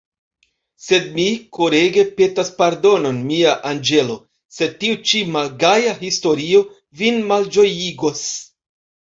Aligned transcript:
Sed 0.83 1.03
mi 1.17 1.25
korege 1.57 2.05
petas 2.21 2.49
pardonon, 2.61 3.19
mia 3.33 3.53
anĝelo, 3.73 4.15
se 4.57 4.71
tiu 4.81 4.97
ĉi 5.11 5.23
malgaja 5.37 5.95
historio 6.03 6.63
vin 7.03 7.21
malĝojigos. 7.35 8.27